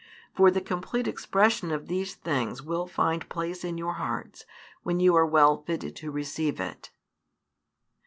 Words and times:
For 0.33 0.49
the 0.49 0.61
complete 0.61 1.07
expression 1.07 1.69
of 1.69 1.87
these 1.87 2.15
things 2.15 2.63
will 2.63 2.87
find 2.87 3.29
place 3.29 3.63
in 3.63 3.77
your 3.77 3.93
hearts 3.93 4.45
when 4.81 4.99
you 4.99 5.13
are 5.15 5.27
well 5.27 5.61
fitted 5.61 5.95
to 5.97 6.09
receive 6.09 6.59
it. 6.59 6.89